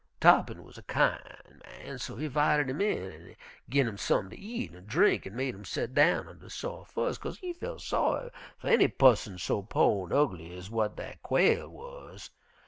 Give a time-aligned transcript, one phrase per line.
[0.19, 3.35] "Tarr'pin wuz a kin' man, so he 'vited him in an'
[3.69, 6.89] gin him sump'n ter eat an' drink an' made him set down on de sof'
[6.89, 11.69] furs, 'kase he felt saw'y fer any pusson so po' an' ugly ez w'at Quail
[11.69, 12.31] wuz.